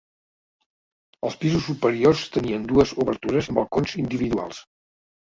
Els 1.27 1.35
pisos 1.43 1.67
superiors 1.71 2.23
tenien 2.37 2.65
dues 2.71 2.95
obertures 3.05 3.51
amb 3.53 3.61
balcons 3.63 3.95
individuals. 4.07 4.65